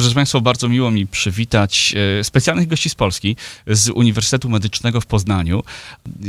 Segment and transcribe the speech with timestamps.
[0.00, 5.06] Proszę Państwa, bardzo miło mi przywitać e, specjalnych gości z Polski, z Uniwersytetu Medycznego w
[5.06, 5.62] Poznaniu.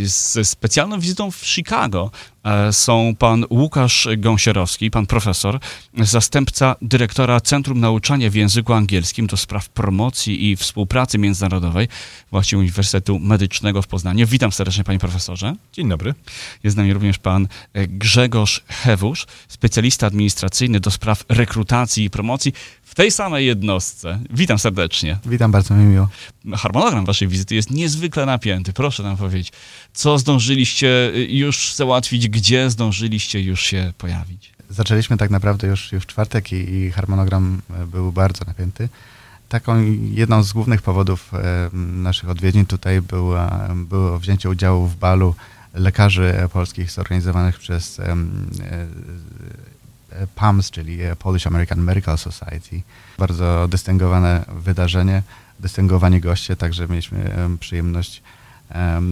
[0.03, 2.11] Z specjalną wizytą w Chicago
[2.43, 5.59] e, są pan Łukasz Gąsierowski, pan profesor,
[5.97, 11.87] zastępca dyrektora Centrum Nauczania w Języku Angielskim do spraw promocji i współpracy międzynarodowej
[12.31, 14.27] właśnie Uniwersytetu Medycznego w Poznaniu.
[14.27, 15.55] Witam serdecznie, panie profesorze.
[15.73, 16.13] Dzień dobry.
[16.63, 22.53] Jest z nami również pan e, Grzegorz Hewusz, specjalista administracyjny do spraw rekrutacji i promocji
[22.91, 24.19] w tej samej jednostce.
[24.29, 25.19] Witam serdecznie.
[25.25, 26.07] Witam, bardzo mi miło.
[26.55, 28.73] Harmonogram waszej wizyty jest niezwykle napięty.
[28.73, 29.51] Proszę nam powiedzieć,
[29.93, 34.51] co zdążyliście już załatwić, gdzie zdążyliście już się pojawić?
[34.69, 38.89] Zaczęliśmy tak naprawdę już, już w czwartek i, i harmonogram e, był bardzo napięty.
[39.49, 45.35] Taką jedną z głównych powodów e, naszych odwiedzin tutaj była, było wzięcie udziału w balu
[45.73, 48.15] lekarzy polskich zorganizowanych przez e,
[50.35, 52.81] PAMS, czyli Polish American Medical Society.
[53.17, 55.23] Bardzo dystyngowane wydarzenie,
[55.59, 58.21] dystyngowani goście, także mieliśmy przyjemność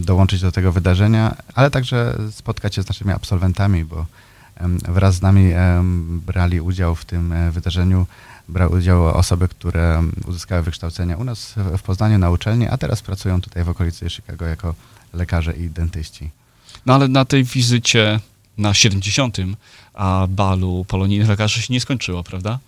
[0.02, 4.06] dołączyć do tego wydarzenia, ale także spotkać się z naszymi absolwentami, bo
[4.88, 5.52] wraz z nami
[6.26, 8.08] brali udział w tym e, wydarzeniu
[8.50, 13.42] brały udział osoby, które uzyskały wykształcenie u nas w Poznaniu na uczelni, a teraz pracują
[13.42, 14.76] tutaj w okolicy Chicago jako
[15.14, 16.30] lekarze i dentyści.
[16.86, 18.20] No ale na tej wizycie
[18.60, 19.38] na 70.
[19.94, 22.60] a balu polonijnych lekarzy się nie skończyło, prawda?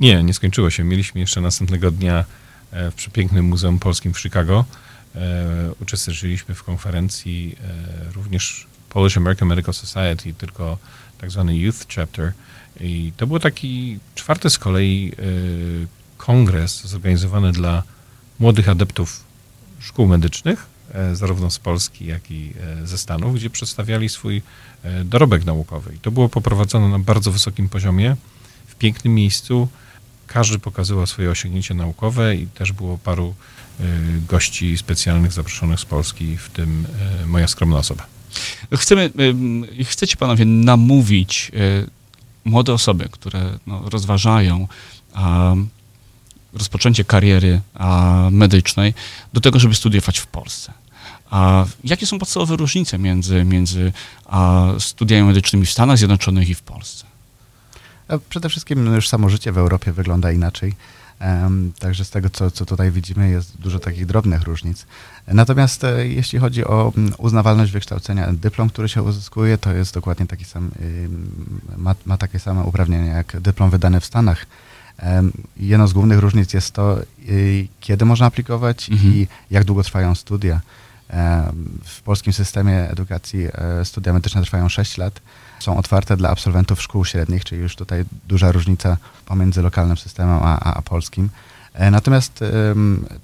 [0.00, 0.84] Nie, nie skończyło się.
[0.84, 2.24] Mieliśmy jeszcze następnego dnia
[2.70, 4.64] e, w przepięknym Muzeum Polskim w Chicago.
[5.14, 10.78] E, uczestniczyliśmy w konferencji e, również Polish American Medical Society, tylko
[11.20, 12.32] tak zwany Youth Chapter.
[12.80, 15.12] I to był taki czwarty z kolei
[16.16, 17.82] kongres zorganizowany dla
[18.38, 19.24] młodych adeptów
[19.80, 20.66] szkół medycznych,
[21.12, 24.42] zarówno z Polski, jak i e, ze Stanów, gdzie przedstawiali swój
[24.82, 25.94] e, dorobek naukowy.
[25.94, 28.16] I to było poprowadzone na bardzo wysokim poziomie,
[28.66, 29.68] w pięknym miejscu.
[30.26, 33.34] Każdy pokazywał swoje osiągnięcia naukowe i też było paru
[34.28, 36.86] gości specjalnych zaproszonych z Polski, w tym
[37.26, 38.06] moja skromna osoba.
[38.74, 39.10] Chcemy,
[39.84, 41.52] chcecie panowie namówić
[42.44, 44.68] młode osoby, które no, rozważają
[46.56, 47.60] rozpoczęcie kariery
[48.30, 48.94] medycznej
[49.32, 50.72] do tego, żeby studiować w Polsce.
[51.30, 53.92] A jakie są podstawowe różnice między, między
[54.78, 57.04] studiami medycznymi w Stanach Zjednoczonych i w Polsce?
[58.28, 60.74] Przede wszystkim no, już samo życie w Europie wygląda inaczej.
[61.78, 64.86] Także z tego, co, co tutaj widzimy, jest dużo takich drobnych różnic.
[65.26, 70.44] Natomiast e, jeśli chodzi o uznawalność wykształcenia, dyplom, który się uzyskuje, to jest dokładnie taki
[70.44, 70.70] sam,
[71.76, 74.46] ma, ma takie same uprawnienia jak dyplom wydany w Stanach.
[75.56, 76.98] Jedną z głównych różnic jest to,
[77.28, 79.14] y, kiedy można aplikować mhm.
[79.14, 80.60] i jak długo trwają studia.
[81.84, 85.20] W polskim systemie edukacji e, studia medyczne trwają 6 lat.
[85.60, 88.96] Są otwarte dla absolwentów szkół średnich, czyli już tutaj duża różnica
[89.26, 91.28] pomiędzy lokalnym systemem a, a, a polskim.
[91.74, 92.44] E, natomiast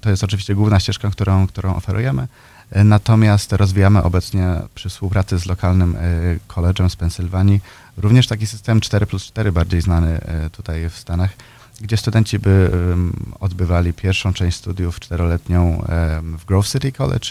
[0.01, 2.27] to jest oczywiście główna ścieżka, którą, którą oferujemy.
[2.71, 5.97] E, natomiast rozwijamy obecnie przy współpracy z lokalnym
[6.47, 7.61] college'em z Pensylwanii
[7.97, 11.29] również taki system 4 plus 4, bardziej znany tutaj w Stanach,
[11.81, 12.71] gdzie studenci by
[13.39, 15.85] odbywali pierwszą część studiów czteroletnią
[16.37, 17.27] w Grove City College,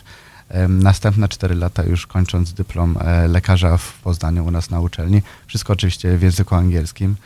[0.68, 5.22] Następne 4 lata już kończąc dyplom e, lekarza w Poznaniu u nas na uczelni.
[5.46, 7.16] Wszystko oczywiście w języku angielskim.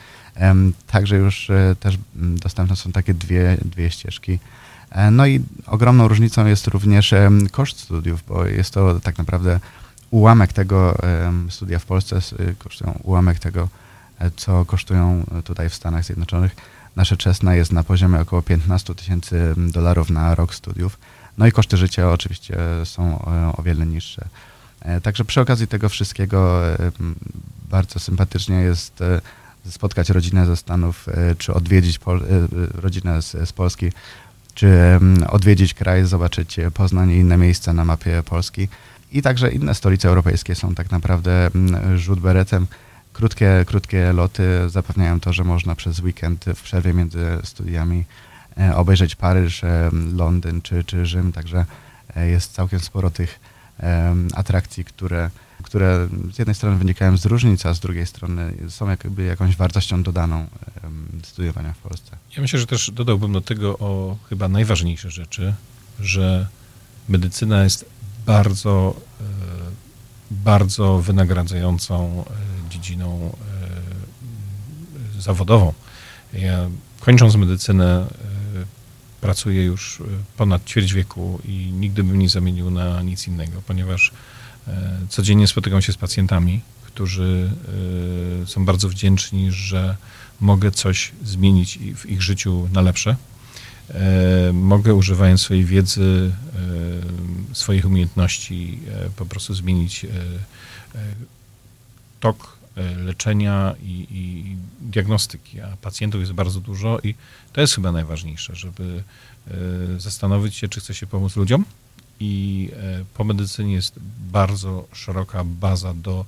[0.87, 4.39] Także już e, też dostępne są takie dwie, dwie ścieżki.
[4.91, 7.13] E, no i ogromną różnicą jest również
[7.51, 9.59] koszt studiów, bo jest to tak naprawdę
[10.11, 10.97] ułamek tego,
[11.49, 12.19] studia w Polsce
[12.59, 13.67] kosztują ułamek tego,
[14.35, 16.55] co kosztują tutaj w Stanach Zjednoczonych.
[16.97, 20.99] Nasze czesne jest na poziomie około 15 tysięcy dolarów na rok studiów.
[21.37, 24.27] No i koszty życia oczywiście są e, o wiele niższe.
[24.81, 26.77] E, także przy okazji tego wszystkiego e,
[27.69, 29.03] bardzo sympatycznie jest
[29.69, 31.05] spotkać rodzinę ze Stanów,
[31.37, 32.21] czy odwiedzić Pol
[32.73, 33.91] rodzinę z, z Polski,
[34.53, 34.99] czy
[35.29, 38.67] odwiedzić kraj, zobaczyć Poznań i inne miejsca na mapie Polski.
[39.11, 41.49] I także inne stolice europejskie są tak naprawdę
[41.95, 42.67] rzut beretem.
[43.17, 48.05] Krótkie, krótkie loty zapewniają to, że można przez weekend w przerwie między studiami
[48.59, 51.65] E, obejrzeć Paryż, e, Londyn czy, czy Rzym, także
[52.15, 53.39] e, jest całkiem sporo tych
[54.33, 55.29] atrakcji, które,
[55.63, 60.03] które z jednej strony wynikają z różnic, a z drugiej strony są jakby jakąś wartością
[60.03, 60.47] dodaną
[61.23, 62.17] studiowania w Polsce.
[62.35, 65.53] Ja myślę, że też dodałbym do tego o chyba najważniejsze rzeczy,
[65.99, 66.47] że
[67.09, 67.85] medycyna jest
[68.25, 68.95] bardzo,
[70.31, 72.25] bardzo wynagradzającą
[72.79, 73.35] dziedziną
[75.19, 75.73] zawodową.
[76.33, 76.69] Ja
[76.99, 78.07] kończąc medycynę
[79.21, 80.03] pracuję już e,
[80.37, 84.11] ponad ćwierć wieku i nigdy bym nie zamienił na nic innego, ponieważ
[84.67, 87.51] e, codziennie spotykam się z pacjentami, którzy
[88.45, 89.97] są bardzo wdzięczni, że
[90.39, 93.15] mogę coś zmienić w ich życiu na lepsze.
[94.53, 96.31] Mogę używając swojej wiedzy,
[97.53, 98.79] swoich umiejętności
[99.15, 100.05] po prostu zmienić
[102.19, 102.56] tok
[103.05, 107.15] leczenia i, i, diagnostyki, a pacjentów jest bardzo dużo i
[107.53, 109.03] to jest chyba najważniejsze, żeby
[109.97, 111.65] zastanowić się, czy chce się pomóc ludziom,
[112.19, 113.95] i e, po medycynie jest
[114.31, 116.25] bardzo szeroka baza do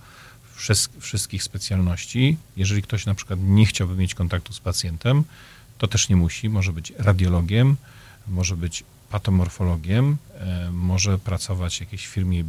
[1.00, 2.38] wszystkich specjalności.
[2.58, 5.24] Jeżeli ktoś na przykład nie chciałby mieć kontaktu z pacjentem,
[5.78, 6.50] to też nie musi.
[6.50, 7.76] Może być radiologiem,
[8.28, 12.44] może być patomorfologiem, e, może pracować w jakiejś firmie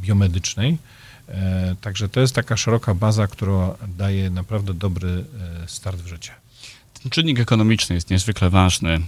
[0.00, 0.78] biomedycznej.
[1.28, 5.24] E, także to jest taka szeroka baza, która daje naprawdę dobry
[5.66, 6.32] start w życie.
[7.06, 9.00] Ten czynnik ekonomiczny jest niezwykle ważny e,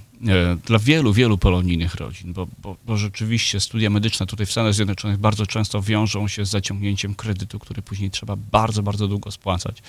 [0.66, 5.18] dla wielu, wielu polonijnych rodzin, bo, bo, bo, rzeczywiście studia medyczne tutaj w Stanach Zjednoczonych
[5.18, 9.82] bardzo często wiążą się z zaciągnięciem kredytu, który później trzeba bardzo, bardzo długo spłacać.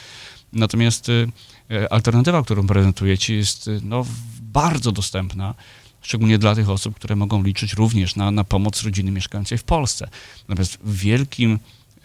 [0.54, 1.28] Natomiast e,
[1.76, 4.06] e, alternatywa, którą prezentujecie, jest no,
[4.42, 5.54] bardzo dostępna,
[6.02, 10.10] szczególnie dla tych osób, które mogą liczyć również na, na pomoc rodziny mieszkającej w Polsce.
[10.48, 11.60] Natomiast wielkim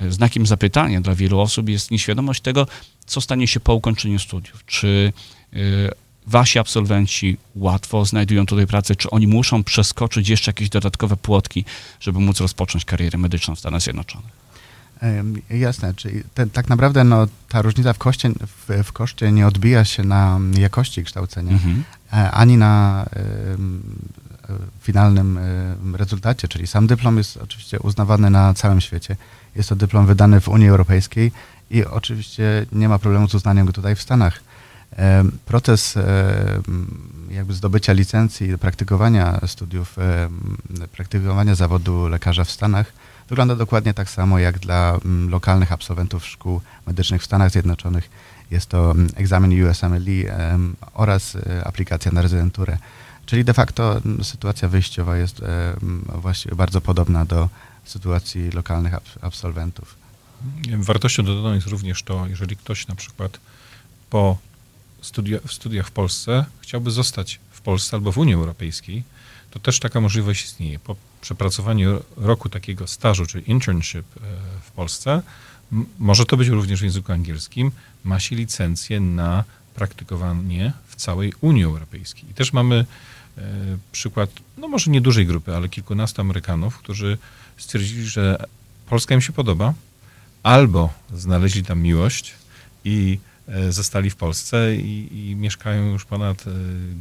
[0.08, 2.66] znakiem zapytania dla wielu osób jest nieświadomość tego,
[3.06, 4.64] co stanie się po ukończeniu studiów.
[4.66, 5.12] Czy
[5.56, 5.90] Y,
[6.26, 11.64] wasi absolwenci łatwo znajdują tutaj pracę, czy oni muszą przeskoczyć jeszcze jakieś dodatkowe płotki,
[12.00, 14.44] żeby móc rozpocząć karierę medyczną w Stanach Zjednoczonych?
[15.50, 19.84] Jasne, czyli te, tak naprawdę no, ta różnica w koszcie, w, w koszcie nie odbija
[19.84, 21.84] się na jakości kształcenia, mhm.
[22.12, 23.04] E, ani na
[24.50, 29.16] y, finalnym y, rezultacie, czyli sam dyplom jest oczywiście uznawany na całym świecie.
[29.56, 31.32] Jest to dyplom wydany w Unii Europejskiej
[31.70, 34.40] i oczywiście nie ma problemu z uznaniem go tutaj w Stanach.
[35.46, 35.98] Proces
[37.30, 39.96] jakby zdobycia licencji, praktykowania studiów,
[40.92, 42.92] praktykowania zawodu lekarza w Stanach
[43.28, 44.98] wygląda dokładnie tak samo jak dla
[45.28, 48.10] lokalnych absolwentów szkół medycznych w Stanach Zjednoczonych.
[48.50, 50.36] Jest to egzamin USMLE
[50.94, 52.78] oraz e, aplikacja na rezydenturę.
[53.26, 55.40] Czyli de facto sytuacja wyjściowa jest
[56.08, 57.48] właściwie bardzo podobna do
[57.84, 59.96] sytuacji lokalnych absolwentów.
[60.76, 63.38] Wartością dodaną jest również to, jeżeli ktoś na przykład
[64.10, 64.38] po
[65.02, 69.02] studia, studiach w Polsce chciałby zostać w Polsce albo w Unii Europejskiej,
[69.50, 70.78] to też taka możliwość istnieje.
[70.78, 74.20] Po przepracowaniu roku takiego stażu, czy internship e,
[74.62, 75.22] w Polsce,
[75.98, 77.72] może to być również w języku angielskim,
[78.04, 79.44] ma się licencję na
[79.74, 82.30] praktykowanie w całej Unii Europejskiej.
[82.30, 82.86] I też mamy
[83.38, 83.42] e,
[83.92, 87.18] przykład, no może nie dużej grupy, ale kilkunastu Amerykanów, którzy
[87.56, 88.44] stwierdzili, że
[88.86, 89.74] Polska im się podoba,
[90.42, 92.34] albo znaleźli tam miłość
[92.84, 93.18] i
[93.48, 96.44] E, zostali w Polsce i, i, mieszkają już ponad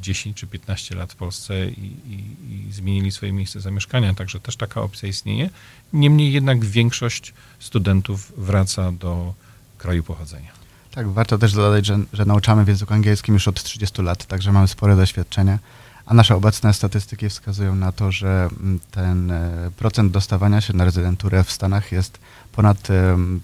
[0.01, 4.39] 10 e, czy 15 lat w Polsce i, i, i, zmienili swoje miejsce zamieszkania, także
[4.39, 5.49] też taka opcja istnieje.
[5.93, 9.33] Niemniej jednak większość studentów wraca do
[9.77, 10.62] kraju pochodzenia.
[10.95, 14.51] Tak, warto też dodać, że, że nauczamy w języku angielskim już od 30 lat, także
[14.51, 15.59] mamy spore doświadczenie,
[16.05, 20.85] a nasze obecne statystyki wskazują na to, że mm, ten e, procent dostawania się na
[20.85, 22.19] rezydenturę w Stanach jest
[22.51, 22.87] ponad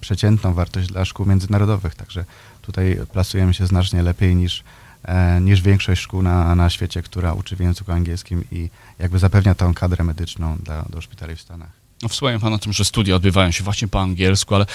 [0.02, 2.26] przeciętną wartość dla szkół międzynarodowych, także
[2.62, 4.64] tutaj plasujemy się znacznie lepiej niż,
[5.04, 8.70] e, niż większość szkół na, na świecie, która uczy w języku angielskim i
[9.00, 11.79] jakby zapewnia tą kadrę medyczną dla, do szpitali w Stanach.
[12.02, 14.66] No, wspomniał Pan o tym, że studia odbywają się właśnie po angielsku, ale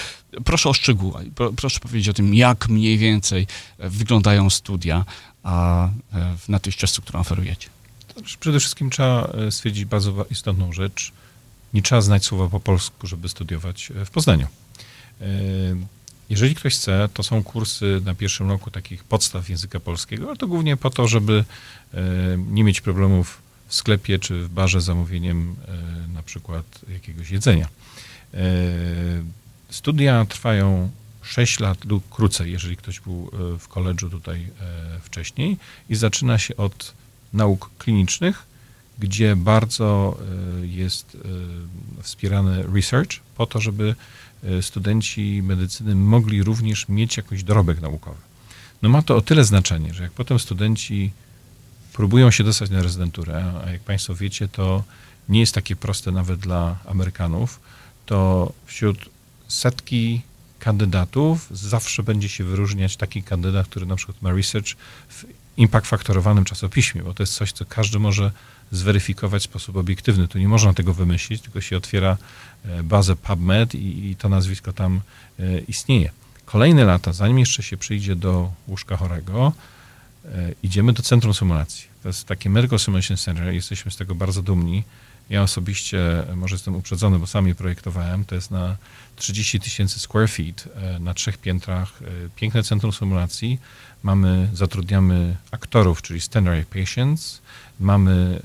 [0.45, 1.31] proszę o szczegóły.
[1.57, 3.47] Proszę powiedzieć o tym, jak mniej więcej
[3.79, 5.05] wyglądają studia
[5.43, 7.69] a, e, na tej ścieżce, którą oferujecie.
[8.39, 11.11] Przede wszystkim trzeba e, stwierdzić bardzo istotną rzecz.
[11.73, 14.47] Nie trzeba znać słowa po polsku, żeby studiować w Poznaniu.
[16.29, 20.47] Jeżeli ktoś chce, to są kursy na pierwszym roku takich podstaw języka polskiego, ale to
[20.47, 21.45] głównie po to, żeby
[21.93, 22.01] e,
[22.37, 27.67] nie mieć problemów w sklepie czy w barze zamówieniem e, na przykład jakiegoś jedzenia.
[28.33, 28.39] E,
[29.69, 30.89] studia trwają
[31.21, 34.47] 6 lat lub krócej, jeżeli ktoś był w koledżu tutaj
[35.01, 35.57] wcześniej
[35.89, 36.93] i zaczyna się od
[37.33, 38.45] nauk klinicznych,
[38.99, 40.17] gdzie bardzo
[40.61, 41.17] jest
[42.01, 43.95] wspierany research po to, żeby
[44.45, 48.17] E, studenci medycyny mogli również mieć jakiś dorobek naukowy.
[48.81, 51.11] No ma to o tyle znaczenie, że jak potem studenci
[51.95, 54.83] próbują się dostać na rezydenturę, a jak Państwo wiecie, to
[55.29, 57.59] nie jest takie proste nawet dla Amerykanów,
[58.05, 59.09] to wśród
[59.47, 60.21] setki
[60.59, 64.67] kandydatów zawsze będzie się wyróżniać taki kandydat, który na przykład ma research
[65.09, 65.25] w
[65.57, 68.31] impact faktorowanym czasopiśmie, bo to jest coś, co każdy może
[68.71, 70.27] zweryfikować w sposób obiektywny.
[70.27, 72.17] Tu nie można tego wymyślić, tylko się otwiera
[72.65, 75.01] e, bazę PubMed i, i to nazwisko tam
[75.39, 76.11] e, istnieje.
[76.45, 79.53] Kolejne lata, zanim jeszcze się przyjdzie do łóżka chorego,
[80.63, 81.87] idziemy do Centrum Symulacji.
[82.03, 84.83] To jest takie Medical Simulation Center, jesteśmy z tego bardzo dumni.
[85.29, 85.99] Ja osobiście,
[86.35, 88.77] może jestem uprzedzony, bo sam je projektowałem, to jest na
[89.15, 90.67] 30 tysięcy square feet,
[90.99, 91.99] na trzech piętrach,
[92.35, 93.59] piękne centrum symulacji.
[94.03, 97.41] Mamy, zatrudniamy aktorów, czyli standard patients,
[97.79, 98.41] mamy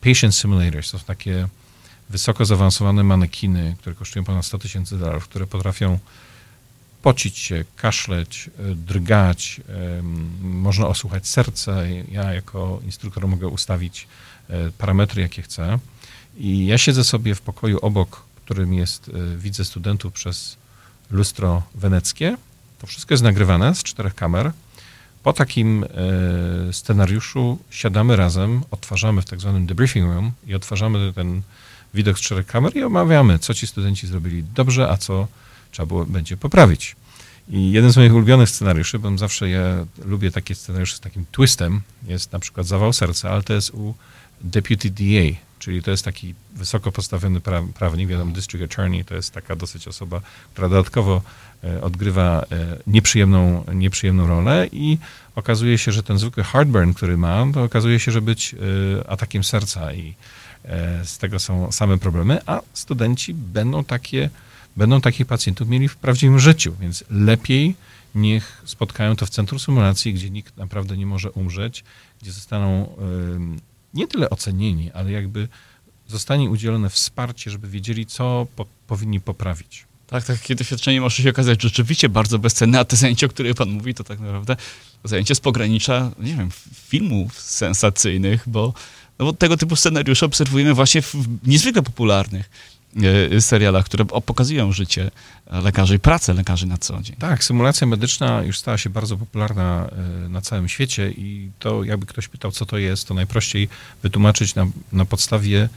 [0.00, 1.48] patient simulators, to są takie
[2.10, 5.98] wysoko zaawansowane manekiny, które kosztują ponad 100 tysięcy dolarów, które potrafią
[7.02, 9.60] pocić się, kaszleć, e, drgać,
[10.42, 11.86] można osłuchać serce.
[12.10, 14.08] Ja jako instruktor mogę ustawić
[14.48, 15.78] e, parametry, jakie chcę.
[16.36, 20.56] I ja siedzę sobie w pokoju obok, którym jest, e, widzę studentów przez
[21.10, 22.36] lustro weneckie.
[22.78, 24.52] To wszystko jest nagrywane z czterech kamer.
[25.22, 25.84] Po takim
[26.72, 31.42] scenariuszu siadamy razem, odtwarzamy w tak zwanym debriefing room i odtwarzamy ten
[31.94, 35.28] widok z czterech kamer i omawiamy, co ci studenci zrobili dobrze, a co
[35.72, 36.96] trzeba było, będzie poprawić.
[37.48, 41.80] I jeden z moich ulubionych scenariuszy, bo zawsze ja lubię takie scenariusze z takim twistem,
[42.06, 43.94] jest na przykład zawał serca, ale to jest u
[44.40, 49.34] Deputy DA, czyli to jest taki wysoko postawiony pra prawnik, wiadomo, District Attorney to jest
[49.34, 50.20] taka dosyć osoba,
[50.52, 51.22] która dodatkowo
[51.64, 54.98] e, odgrywa e, nieprzyjemną, nieprzyjemną rolę i
[55.34, 59.44] okazuje się, że ten zwykły heartburn, który ma, to okazuje się, że być e, atakiem
[59.44, 60.14] serca i
[61.04, 64.30] z tego są same problemy, a studenci będą takie,
[64.76, 67.74] będą takich pacjentów mieli w prawdziwym życiu, więc lepiej
[68.14, 71.84] niech spotkają to w centrum symulacji, gdzie nikt naprawdę nie może umrzeć,
[72.22, 72.96] gdzie zostaną
[73.94, 75.48] nie tyle ocenieni, ale jakby
[76.06, 79.84] zostanie udzielone wsparcie, żeby wiedzieli, co po, powinni poprawić.
[80.06, 83.70] Tak, takie doświadczenie może się okazać rzeczywiście bardzo bezcenne, a te zajęcie, o których pan
[83.70, 84.56] mówi, to tak naprawdę
[85.04, 88.74] zajęcie z pogranicza, nie wiem, filmów sensacyjnych, bo
[89.18, 91.14] no bo tego typu scenariusze obserwujemy właśnie w
[91.46, 92.50] niezwykle popularnych
[93.40, 95.10] serialach, które pokazują życie
[95.50, 97.16] lekarzy i pracę lekarzy na co dzień.
[97.16, 99.88] Tak, symulacja medyczna już stała się bardzo popularna
[100.24, 103.68] e, na całym świecie i to jakby ktoś pytał, co to jest, to najprościej
[104.02, 105.68] wytłumaczyć na, na podstawie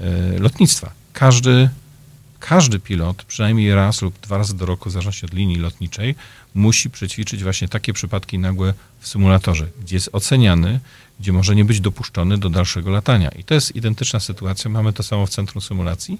[0.00, 0.90] e, lotnictwa.
[1.12, 1.68] Każdy,
[2.40, 6.14] każdy pilot przynajmniej raz lub dwa razy do roku, w zależności od linii lotniczej,
[6.54, 10.80] musi przećwiczyć właśnie takie przypadki nagłe w symulatorze, gdzie jest oceniany,
[11.20, 13.28] gdzie może nie być dopuszczony do dalszego latania.
[13.28, 14.70] I to jest identyczna sytuacja.
[14.70, 16.18] Mamy to samo w centrum symulacji.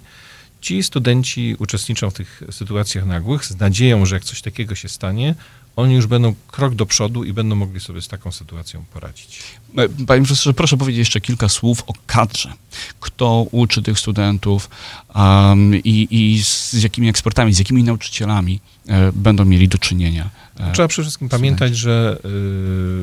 [0.65, 5.35] Ci studenci uczestniczą w tych sytuacjach nagłych z nadzieją, że jak coś takiego się stanie,
[5.75, 9.43] oni już będą krok do przodu i będą mogli sobie z taką sytuacją poradzić.
[9.77, 12.53] E, panie profesorze, proszę powiedzieć jeszcze kilka słów o kadrze.
[12.99, 14.69] Kto uczy tych studentów
[15.15, 20.29] um, i, i z jakimi ekspertami, z jakimi nauczycielami e, będą mieli do czynienia?
[20.59, 21.41] E, Trzeba przede wszystkim studenci.
[21.41, 22.17] pamiętać, że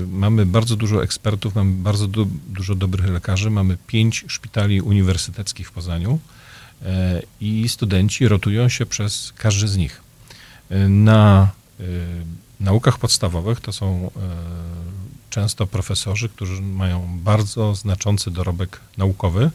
[0.03, 5.69] y, mamy bardzo dużo ekspertów, mamy bardzo du dużo dobrych lekarzy, mamy pięć szpitali uniwersyteckich
[5.69, 6.19] w Poznaniu
[7.41, 10.01] i studenci rotują się przez każdy z nich.
[10.71, 11.51] Y, na
[12.63, 14.21] naukach podstawowych to są e,
[15.31, 19.51] często profesorzy, którzy mają bardzo znaczący dorobek naukowy,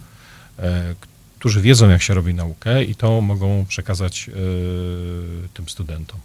[0.60, 0.96] e,
[1.39, 4.34] którzy wiedzą, jak się robi naukę i to mogą przekazać e,
[5.53, 6.19] tym studentom.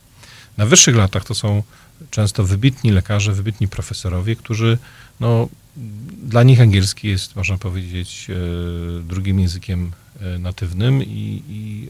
[0.56, 1.62] Na wyższych latach to są
[2.10, 4.78] często wybitni lekarze, wybitni profesorowie, którzy,
[5.20, 5.48] no,
[6.22, 8.28] dla nich angielski jest, można powiedzieć,
[9.02, 9.90] drugim językiem
[10.38, 11.88] natywnym i, i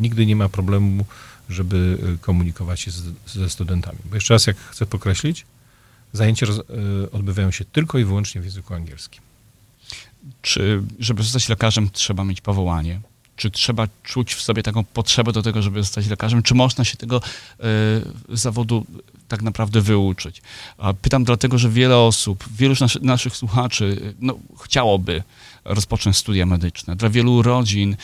[0.00, 1.04] nigdy nie ma problemu
[1.48, 3.98] żeby komunikować się z, ze studentami.
[4.04, 5.46] Bo jeszcze raz, jak chcę podkreślić,
[6.12, 6.60] zajęcia roz,
[7.12, 9.22] odbywają się tylko i wyłącznie w języku angielskim.
[10.42, 13.00] Czy, żeby zostać lekarzem, trzeba mieć powołanie?
[13.36, 16.42] Czy trzeba czuć w sobie taką potrzebę do tego, żeby zostać lekarzem?
[16.42, 17.20] Czy można się tego
[18.30, 18.86] y, zawodu
[19.28, 20.42] tak naprawdę wyuczyć?
[20.78, 25.22] A pytam dlatego, że wiele osób, wielu naszy, naszych słuchaczy no, chciałoby
[25.64, 26.96] rozpocząć studia medyczne.
[26.96, 27.96] Dla wielu rodzin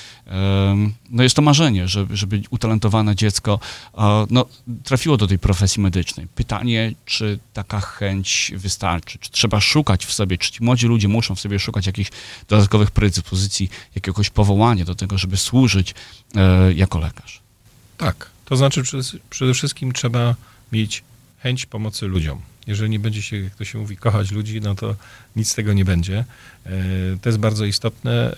[1.11, 3.61] no jest to marzenie, żeby, żeby utalentowane dziecko
[4.31, 4.47] no,
[4.85, 6.27] trafiło do tej profesji medycznej.
[6.35, 9.19] Pytanie, czy taka chęć wystarczy?
[9.19, 12.11] Czy trzeba szukać w sobie, czy ci młodzi ludzie muszą w sobie szukać jakichś
[12.49, 15.95] dodatkowych predyspozycji, jakiegoś powołania do tego, żeby służyć
[16.35, 17.41] e, jako lekarz?
[17.97, 18.31] Tak.
[18.45, 18.83] To znaczy
[19.31, 20.35] przede wszystkim trzeba
[20.73, 21.05] mieć
[21.39, 22.41] chęć pomocy ludziom.
[22.67, 24.95] Jeżeli nie będzie się, jak to się mówi, kochać ludzi, no to
[25.37, 26.25] nic z tego nie będzie.
[26.67, 26.71] E,
[27.23, 28.33] to jest bardzo istotne.
[28.33, 28.37] E,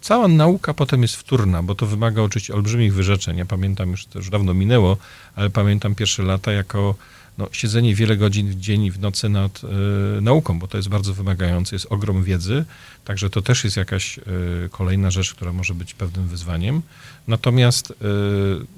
[0.00, 3.36] cała nauka potem jest wtórna, bo to wymaga oczywiście olbrzymich wyrzeczeń.
[3.36, 4.96] Ja pamiętam, już to już dawno minęło,
[5.34, 6.94] ale pamiętam pierwsze lata jako
[7.38, 10.88] no, siedzenie wiele godzin w dzień i w nocy nad y, nauką, bo to jest
[10.88, 12.64] bardzo wymagające, jest ogrom wiedzy,
[13.04, 14.22] także to też jest jakaś y,
[14.70, 16.82] kolejna rzecz, która może być pewnym wyzwaniem.
[17.28, 17.94] Natomiast y,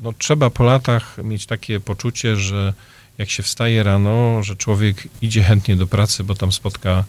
[0.02, 2.74] no, trzeba po latach mieć takie poczucie, że
[3.22, 7.04] jak się wstaje rano, że człowiek idzie chętnie do pracy, bo tam spotka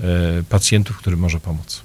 [0.00, 1.82] e, pacjentów, którym może pomóc.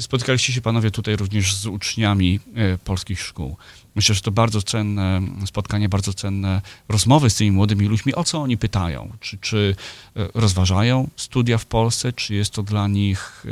[0.00, 3.56] Spotykaliście się panowie tutaj również z uczniami e, polskich szkół.
[3.94, 8.14] Myślę, że to bardzo cenne spotkanie, bardzo cenne rozmowy z tymi młodymi ludźmi.
[8.14, 9.12] O co oni pytają?
[9.20, 9.76] Czy, czy
[10.16, 12.12] e, rozważają studia w Polsce?
[12.12, 13.46] Czy jest to dla nich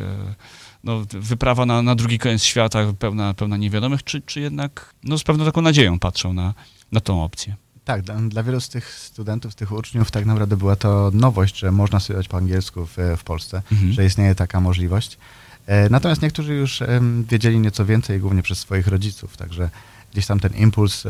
[0.84, 4.04] no, wyprawa na, na drugi koniec świata pełna, pełna niewiadomych?
[4.04, 6.54] Czy, czy jednak no, z pewną taką nadzieją patrzą na,
[6.92, 7.56] na tą opcję?
[7.86, 11.58] Tak, dla, dla, wielu z tych studentów, z tych uczniów tak naprawdę była to nowość,
[11.58, 13.92] że można studiować po angielsku w, w Polsce, mhm.
[13.92, 15.18] że istnieje taka możliwość.
[15.66, 16.82] E, natomiast niektórzy już
[17.28, 19.70] wiedzieli nieco więcej, głównie przez swoich rodziców, także
[20.12, 21.04] gdzieś tam ten impuls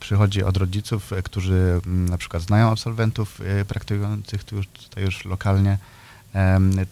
[0.00, 5.78] przychodzi od rodziców, e, którzy na przykład znają absolwentów e, praktykujących tutaj już lokalnie,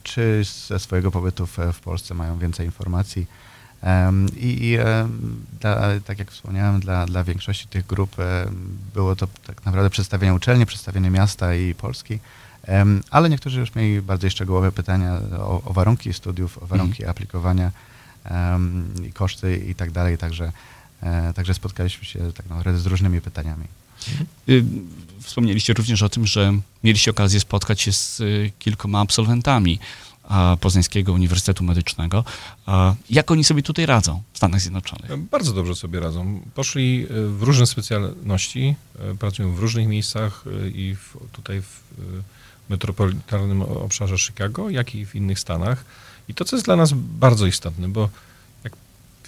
[0.02, 3.26] czy ze swojego pobytu w Polsce mają więcej informacji.
[4.36, 4.78] I, i
[5.60, 8.16] dla, tak jak wspomniałem, dla, dla większości tych grup
[8.94, 12.18] było to tak naprawdę przedstawienie uczelni, przedstawienie miasta i Polski,
[13.10, 17.10] ale niektórzy już mieli bardziej szczegółowe pytania o, o warunki studiów, o warunki mhm.
[17.10, 17.70] aplikowania,
[19.08, 20.52] i koszty i tak dalej, także,
[21.02, 23.64] e, także spotkaliśmy się tak naprawdę z różnymi pytaniami.
[24.48, 24.64] Y,
[25.20, 26.52] wspomnieliście również o tym, że
[26.84, 28.22] mieliście okazję spotkać się z
[28.58, 29.78] kilkoma absolwentami
[30.60, 32.24] Poznańskiego Uniwersytetu Medycznego.
[33.10, 35.16] Jak oni sobie tutaj radzą w Stanach Zjednoczonych?
[35.16, 36.40] Bardzo dobrze sobie radzą.
[36.54, 38.74] Poszli y, w różne specjalności,
[39.18, 41.82] pracują w różnych miejscach i w, tutaj w
[42.68, 45.84] metropolitalnym obszarze Chicago, jak i w innych stanach.
[46.28, 48.08] I to, co jest dla nas bardzo istotne, bo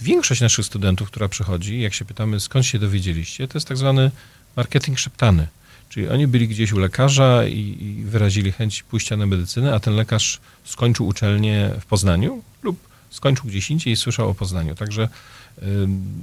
[0.01, 4.11] większość naszych studentów, która przychodzi, jak się pytamy, skąd się dowiedzieliście, to jest tak zwany
[4.55, 5.47] marketing szeptany.
[5.89, 9.95] Czyli oni byli gdzieś u lekarza i, i wyrazili chęć pójścia na medycynę, a ten
[9.95, 14.75] lekarz skończył uczelnię w Poznaniu lub skończył gdzieś indziej i słyszał o Poznaniu.
[14.75, 15.09] Także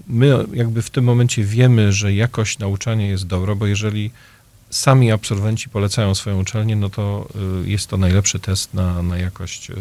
[0.09, 4.11] my jakby w tym momencie wiemy, że jakość nauczania jest dobra, bo jeżeli
[4.75, 7.29] sami absolwenci polecają swoją uczelnię, no to
[7.65, 9.75] y, jest to najlepszy test na, na jakość y,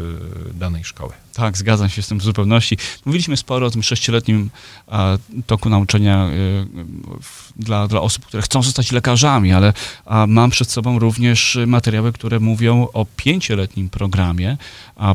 [0.53, 1.13] danej szkoły.
[1.33, 2.77] Tak, zgadzam się z tym w zupełności.
[3.05, 4.49] Mówiliśmy sporo o tym sześcioletnim
[5.47, 6.67] toku nauczania y,
[7.55, 9.73] dla, dla osób, które chcą zostać lekarzami, ale
[10.27, 14.57] mam przed sobą również materiały, które mówią o pięcioletnim programie,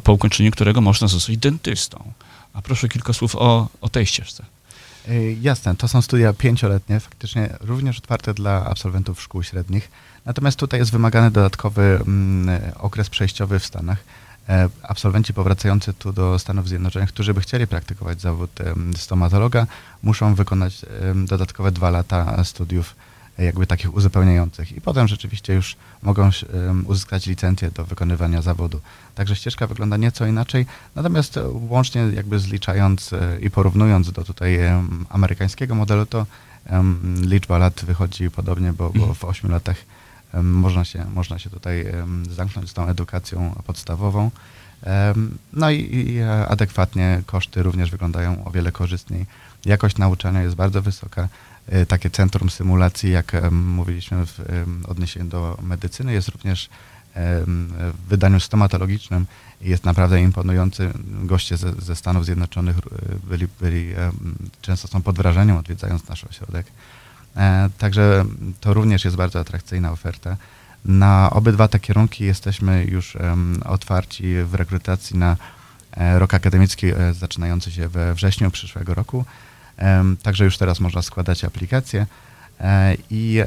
[0.04, 2.12] po ukończeniu którego można zostać dentystą.
[2.52, 4.44] A proszę kilka słów o, o tej ścieżce.
[5.10, 9.90] Y, jasne, to są studia pięcioletnie, faktycznie również otwarte dla absolwentów szkół średnich.
[10.24, 13.98] Natomiast tutaj jest wymagany dodatkowy mm, okres przejściowy w Stanach.
[14.48, 18.50] E, absolwenci powracający tu do Stanów Zjednoczonych, którzy by chcieli praktykować zawód
[18.96, 19.66] stomatologa,
[20.02, 22.94] muszą wykonać dodatkowe dwa lata studiów
[23.38, 26.30] jakby takich uzupełniających i potem rzeczywiście już mogą
[26.84, 28.80] uzyskać licencję do wykonywania zawodu.
[29.14, 34.58] Także ścieżka wygląda nieco inaczej, natomiast e, łącznie jakby zliczając e, i porównując do tutaj
[35.08, 36.26] amerykańskiego modelu, to
[37.20, 39.76] liczba lat wychodzi podobnie, bo, bo w 8 latach
[40.42, 41.86] można się, można się tutaj
[42.30, 44.30] zamknąć z tą edukacją podstawową.
[45.52, 49.26] No i, i adekwatnie koszty również wyglądają o wiele korzystniej.
[49.64, 51.28] Jakość nauczania jest bardzo wysoka.
[51.68, 54.40] E, takie centrum symulacji, jak mówiliśmy w
[54.88, 56.68] odniesieniu do medycyny, jest również
[57.14, 59.26] w wydaniu stomatologicznym
[59.60, 60.90] jest naprawdę imponujący.
[61.04, 62.80] Goście ze, ze Stanów Zjednoczonych e,
[63.28, 63.94] byli, byli,
[64.60, 66.66] często są pod wrażeniem odwiedzając nasz ośrodek.
[67.36, 68.24] E, także
[68.60, 70.36] to również jest bardzo atrakcyjna oferta.
[70.84, 73.16] Na obydwa te kierunki jesteśmy już
[73.64, 75.36] otwarci w rekrutacji na
[75.96, 79.24] rok akademicki zaczynający się we wrześniu przyszłego roku.
[80.22, 82.06] Także już teraz można składać aplikację.
[82.60, 83.42] E, I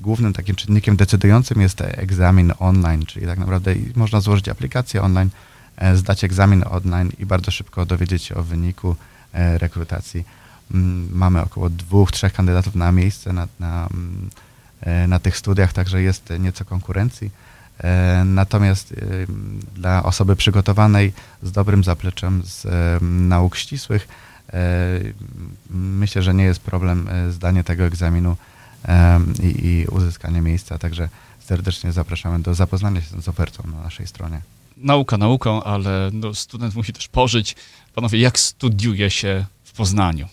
[0.00, 5.30] głównym takim czynnikiem decydującym jest egzamin online, czyli tak naprawdę można złożyć aplikację online,
[5.76, 8.96] e, zdać egzamin online i bardzo szybko dowiedzieć się o wyniku
[9.32, 10.24] e, rekrutacji.
[10.74, 14.30] Mm, mamy około dwóch, trzech kandydatów na miejsce na, na, mm,
[15.08, 17.30] na tych studiach, także jest nieco konkurencji.
[18.24, 18.94] Natomiast
[19.74, 22.66] dla osoby przygotowanej z dobrym zapleczem z
[23.02, 24.31] nauk ścisłych, E,
[25.70, 28.36] myślę, że nie jest problem e, zdanie tego egzaminu
[29.42, 31.08] i, i uzyskanie miejsca, także
[31.40, 34.40] serdecznie zapraszamy do zapoznania się z ofertą na naszej stronie.
[34.76, 37.56] Nauka nauką, ale no, student musi też pożyć.
[37.94, 40.28] Panowie, jak studiuje się w Poznaniu?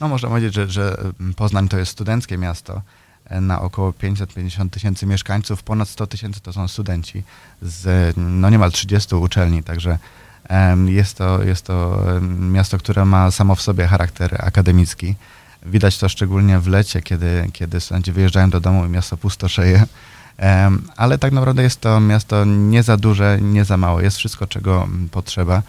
[0.00, 0.96] No można powiedzieć, że, że
[1.36, 2.82] Poznań to jest studenckie miasto
[3.24, 7.22] e, na około 550 tysięcy mieszkańców, ponad 100 tysięcy to są studenci
[7.62, 9.98] z no niemal 30 uczelni, także
[10.86, 12.02] jest to, jest to
[12.38, 15.14] miasto, które ma samo w sobie charakter akademicki.
[15.66, 19.86] Widać to szczególnie w lecie, kiedy, kiedy studenci wyjeżdżają do domu i miasto pustoszeje.
[20.96, 24.00] Ale tak naprawdę jest to miasto nie za duże, nie za mało.
[24.00, 25.62] Jest wszystko, czego potrzeba.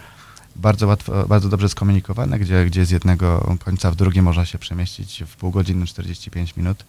[0.56, 5.24] Bardzo, łatwo, bardzo dobrze skomunikowane, gdzie, gdzie z jednego końca w drugi można się przemieścić
[5.26, 6.84] w pół godziny, 45 minut.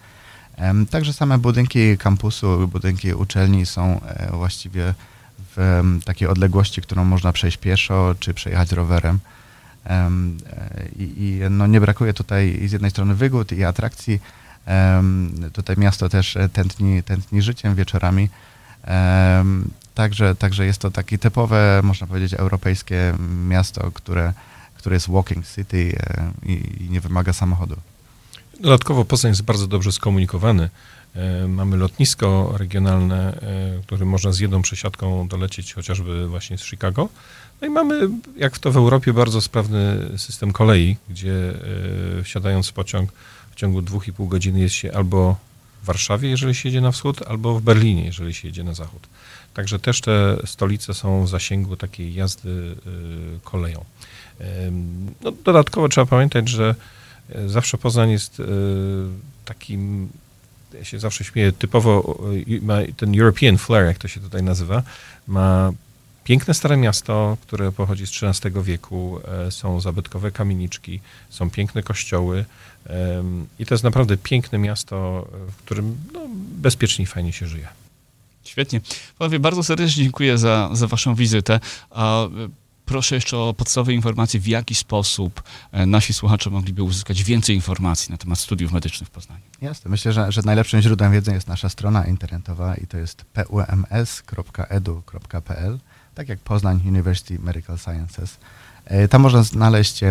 [0.89, 4.93] Także same budynki kampusu, budynki uczelni są e, właściwie
[5.55, 9.19] w takiej odległości, którą można przejść pieszo czy przejechać rowerem.
[9.85, 14.19] Em, e, I, i no, nie brakuje tutaj z jednej strony wygód i atrakcji.
[15.53, 18.29] Tutaj miasto też e, tętni, tętni życiem wieczorami.
[19.97, 23.13] Także, także jest to takie typowe, można powiedzieć, europejskie
[23.47, 24.33] miasto, które,
[24.75, 27.75] które jest walking city e, i, i nie wymaga samochodu.
[28.59, 30.69] Dodatkowo Poznań jest bardzo dobrze skomunikowany.
[31.15, 37.09] E, Mamy lotnisko regionalne, e, którym można z jedną przesiadką dolecieć chociażby właśnie z Chicago.
[37.61, 41.53] No i mamy, jak to w Europie, bardzo sprawny system kolei, gdzie
[42.19, 43.11] e, wsiadając w pociąg
[43.51, 45.37] w ciągu dwóch i pół godziny jest się albo
[45.83, 49.07] w Warszawie, jeżeli się jedzie na wschód, albo w Berlinie, jeżeli się jedzie na zachód.
[49.53, 52.75] Także też te stolice są w zasięgu takiej jazdy
[53.43, 53.85] koleją.
[55.21, 56.75] No, dodatkowo trzeba pamiętać, że
[57.47, 58.41] zawsze Poznań jest
[59.45, 60.09] takim,
[60.73, 62.19] ja się zawsze śmieję, typowo
[62.97, 64.83] ten European flair, jak to się tutaj nazywa,
[65.27, 65.71] ma
[66.23, 70.99] piękne stare miasto, które pochodzi z XIII wieku, e, są zabytkowe kamieniczki,
[71.29, 72.45] są piękne kościoły
[73.59, 76.21] i to jest naprawdę piękne miasto, w którym no,
[76.61, 77.67] bezpiecznie i fajnie się żyje.
[78.47, 78.81] Świetnie.
[79.17, 81.59] Panowie, bardzo serdecznie dziękuję za, za waszą wizytę.
[81.89, 82.29] A e,
[82.85, 88.11] proszę jeszcze o podstawowe informacje, w jaki sposób e, nasi słuchacze mogliby uzyskać więcej informacji
[88.11, 89.46] na temat studiów medycznych w Poznaniu.
[89.61, 89.91] Jasne.
[89.91, 93.25] Myślę, że, że najlepszym źródłem wiedzy jest nasza strona internetowa i to jest
[94.57, 95.79] pums.edu.pl,
[96.15, 98.37] tak jak Poznań University Medical Sciences.
[98.85, 100.07] E, Tam można znaleźć e,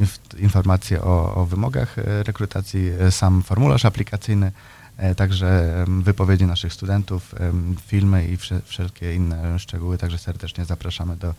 [0.00, 4.52] inf- informacje o, o wymogach e, rekrutacji, sam formularz aplikacyjny,
[5.16, 7.34] także wypowiedzi naszych studentów,
[7.86, 9.98] filmy i wsze- wszelkie inne szczegóły.
[9.98, 11.34] Także serdecznie zapraszamy do,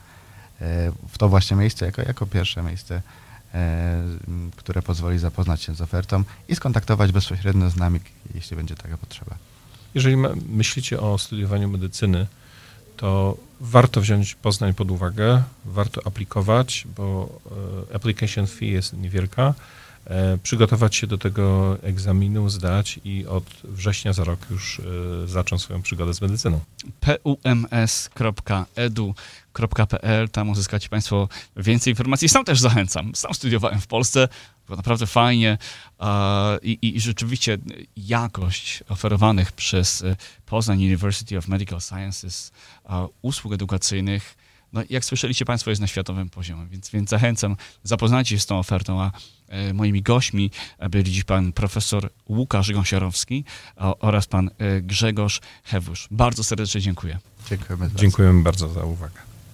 [1.09, 3.01] w to właśnie miejsce jako, jako pierwsze miejsce,
[4.55, 7.99] które pozwoli zapoznać się z ofertą i skontaktować bezpośrednio z nami,
[8.35, 9.35] jeśli będzie taka potrzeba.
[9.95, 10.17] Jeżeli
[10.49, 12.27] myślicie o studiowaniu medycyny,
[12.97, 17.29] to warto wziąć Poznań pod uwagę, warto aplikować, bo
[17.91, 19.84] e, application fee jest niewielka, e,
[20.43, 24.83] przygotować się do tego egzaminu, zdać i od września za rok już e,
[25.27, 26.59] zacząć swoją przygodę z medycyną.
[26.99, 28.29] pums.edu.pl.
[30.29, 32.29] Tam uzyskacie Państwo więcej informacji.
[32.29, 33.15] Sam też zachęcam.
[33.15, 34.27] Sam studiowałem w Polsce.
[34.67, 35.57] Było naprawdę fajnie
[36.61, 37.57] i, i rzeczywiście
[37.97, 40.15] jakość oferowanych przez e,
[40.45, 42.51] Poznań University of Medical Sciences
[43.21, 44.35] usług edukacyjnych,
[44.75, 48.59] no jak słyszeliście Państwo, jest na światowym poziomie, więc, więc zachęcam, zapoznajcie się z tą
[48.59, 49.11] ofertą, a
[49.47, 53.43] e, moimi gośćmi e, byli dziś pan profesor Łukasz Gąsiorowski
[53.75, 56.07] a, oraz pan e, Grzegorz Hewusz.
[56.11, 57.19] Bardzo serdecznie dziękuję.
[57.49, 57.77] Dziękujemy.
[57.85, 57.99] bardzo.
[57.99, 59.34] Dziękujemy bardzo za uwagę.